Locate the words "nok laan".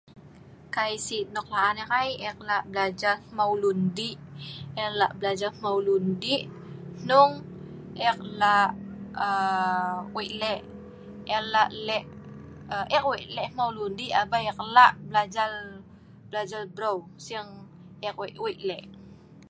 1.33-1.75